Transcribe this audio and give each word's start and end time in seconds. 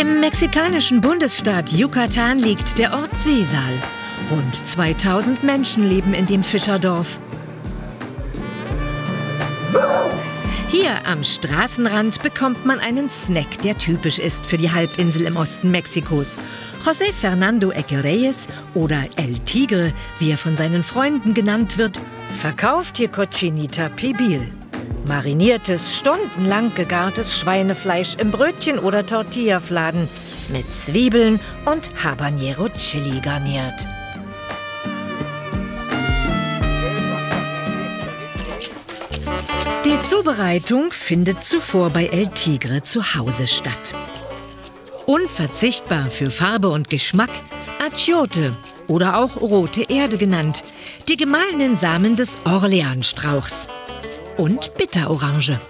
Im 0.00 0.18
mexikanischen 0.18 1.02
Bundesstaat 1.02 1.72
Yucatan 1.72 2.38
liegt 2.38 2.78
der 2.78 2.94
Ort 2.94 3.10
Sesal. 3.20 3.74
Rund 4.30 4.66
2000 4.66 5.44
Menschen 5.44 5.82
leben 5.82 6.14
in 6.14 6.24
dem 6.24 6.42
Fischerdorf. 6.42 7.20
Hier 10.68 11.06
am 11.06 11.22
Straßenrand 11.22 12.22
bekommt 12.22 12.64
man 12.64 12.78
einen 12.78 13.10
Snack, 13.10 13.60
der 13.62 13.76
typisch 13.76 14.18
ist 14.18 14.46
für 14.46 14.56
die 14.56 14.70
Halbinsel 14.70 15.26
im 15.26 15.36
Osten 15.36 15.70
Mexikos. 15.70 16.38
José 16.82 17.12
Fernando 17.12 17.70
Equereyes 17.70 18.46
oder 18.72 19.02
El 19.16 19.38
Tigre, 19.40 19.92
wie 20.18 20.30
er 20.30 20.38
von 20.38 20.56
seinen 20.56 20.82
Freunden 20.82 21.34
genannt 21.34 21.76
wird, 21.76 22.00
verkauft 22.38 22.96
hier 22.96 23.08
Cochinita 23.08 23.90
Pibil. 23.90 24.50
Mariniertes, 25.10 25.98
stundenlang 25.98 26.72
gegartes 26.72 27.36
Schweinefleisch 27.36 28.14
im 28.14 28.30
Brötchen 28.30 28.78
oder 28.78 29.04
Tortillafladen 29.04 30.08
mit 30.50 30.70
Zwiebeln 30.70 31.40
und 31.64 31.90
Habanero 32.00 32.68
Chili 32.68 33.18
garniert. 33.20 33.74
Die 39.84 40.00
Zubereitung 40.02 40.92
findet 40.92 41.42
zuvor 41.42 41.90
bei 41.90 42.06
El 42.06 42.28
Tigre 42.28 42.82
zu 42.82 43.02
Hause 43.16 43.48
statt. 43.48 43.92
Unverzichtbar 45.06 46.08
für 46.10 46.30
Farbe 46.30 46.68
und 46.68 46.88
Geschmack 46.88 47.30
Achiote 47.84 48.54
oder 48.86 49.18
auch 49.18 49.40
rote 49.40 49.82
Erde 49.88 50.18
genannt, 50.18 50.62
die 51.08 51.16
gemahlenen 51.16 51.76
Samen 51.76 52.14
des 52.14 52.36
Orleanstrauchs 52.44 53.66
und 54.40 54.74
Bitterorange. 54.74 55.60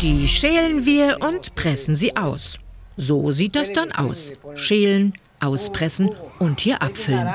Die 0.00 0.28
schälen 0.28 0.86
wir 0.86 1.18
und 1.20 1.54
pressen 1.56 1.96
sie 1.96 2.16
aus. 2.16 2.58
So 2.96 3.32
sieht 3.32 3.56
das 3.56 3.72
dann 3.72 3.90
aus. 3.92 4.32
Schälen, 4.54 5.12
auspressen 5.40 6.14
und 6.38 6.60
hier 6.60 6.80
abfüllen. 6.80 7.28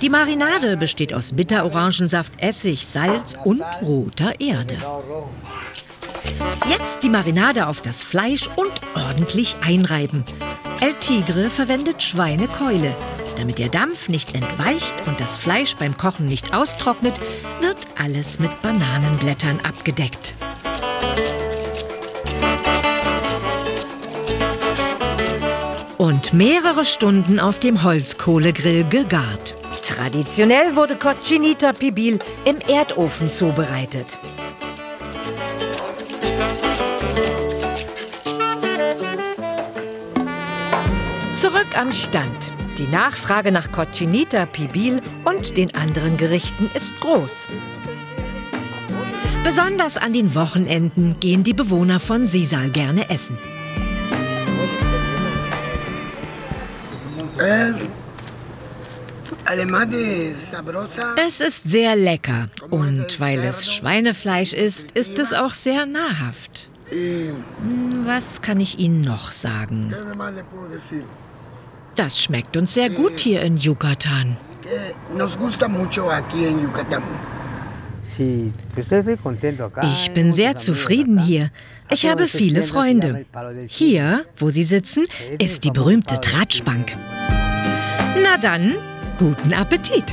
Die 0.00 0.08
Marinade 0.08 0.76
besteht 0.76 1.12
aus 1.12 1.32
Bitterorangensaft, 1.32 2.32
Essig, 2.40 2.86
Salz 2.86 3.36
und 3.44 3.62
roter 3.82 4.40
Erde. 4.40 4.78
Jetzt 6.68 7.02
die 7.02 7.10
Marinade 7.10 7.66
auf 7.66 7.82
das 7.82 8.04
Fleisch 8.04 8.48
und 8.56 8.72
ordentlich 8.94 9.56
einreiben. 9.62 10.24
El 10.80 10.94
Tigre 10.94 11.50
verwendet 11.50 12.02
Schweinekeule. 12.02 12.94
Damit 13.38 13.60
der 13.60 13.68
Dampf 13.68 14.08
nicht 14.08 14.34
entweicht 14.34 15.06
und 15.06 15.20
das 15.20 15.36
Fleisch 15.36 15.76
beim 15.76 15.96
Kochen 15.96 16.26
nicht 16.26 16.54
austrocknet, 16.54 17.20
wird 17.60 17.78
alles 17.96 18.40
mit 18.40 18.62
Bananenblättern 18.62 19.60
abgedeckt. 19.60 20.34
Und 25.98 26.32
mehrere 26.32 26.84
Stunden 26.84 27.38
auf 27.38 27.60
dem 27.60 27.84
Holzkohlegrill 27.84 28.82
gegart. 28.84 29.54
Traditionell 29.82 30.74
wurde 30.74 30.96
Cochinita 30.96 31.72
Pibil 31.72 32.18
im 32.44 32.58
Erdofen 32.58 33.30
zubereitet. 33.30 34.18
Zurück 41.34 41.66
am 41.76 41.92
Stand. 41.92 42.52
Die 42.78 42.86
Nachfrage 42.86 43.50
nach 43.50 43.72
Cochinita 43.72 44.46
Pibil 44.46 45.02
und 45.24 45.56
den 45.56 45.74
anderen 45.74 46.16
Gerichten 46.16 46.70
ist 46.74 47.00
groß. 47.00 47.46
Besonders 49.42 49.96
an 49.96 50.12
den 50.12 50.32
Wochenenden 50.36 51.18
gehen 51.18 51.42
die 51.42 51.54
Bewohner 51.54 51.98
von 51.98 52.24
Sisal 52.24 52.70
gerne 52.70 53.10
essen. 53.10 53.36
Es 61.26 61.40
ist 61.40 61.68
sehr 61.68 61.96
lecker 61.96 62.48
und 62.70 63.18
weil 63.18 63.40
es 63.40 63.72
Schweinefleisch 63.72 64.52
ist, 64.52 64.92
ist 64.92 65.18
es 65.18 65.32
auch 65.32 65.52
sehr 65.52 65.84
nahrhaft. 65.84 66.70
Hm, 66.90 68.04
was 68.04 68.40
kann 68.40 68.60
ich 68.60 68.78
Ihnen 68.78 69.00
noch 69.00 69.32
sagen? 69.32 69.92
Das 71.98 72.22
schmeckt 72.22 72.56
uns 72.56 72.74
sehr 72.74 72.90
gut 72.90 73.18
hier 73.18 73.42
in 73.42 73.56
Yucatan. 73.56 74.36
Ich 79.82 80.10
bin 80.12 80.32
sehr 80.32 80.56
zufrieden 80.56 81.18
hier. 81.18 81.50
Ich 81.90 82.06
habe 82.06 82.28
viele 82.28 82.62
Freunde. 82.62 83.26
Hier, 83.66 84.24
wo 84.36 84.48
Sie 84.48 84.62
sitzen, 84.62 85.06
ist 85.40 85.64
die 85.64 85.72
berühmte 85.72 86.20
Tratschbank. 86.20 86.96
Na 88.22 88.36
dann, 88.40 88.76
guten 89.18 89.52
Appetit! 89.52 90.04